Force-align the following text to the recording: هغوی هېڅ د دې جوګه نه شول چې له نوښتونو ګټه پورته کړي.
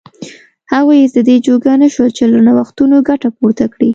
هغوی 0.73 0.97
هېڅ 1.01 1.11
د 1.15 1.19
دې 1.27 1.35
جوګه 1.45 1.73
نه 1.83 1.87
شول 1.93 2.09
چې 2.17 2.23
له 2.31 2.39
نوښتونو 2.47 2.95
ګټه 3.09 3.27
پورته 3.37 3.65
کړي. 3.73 3.89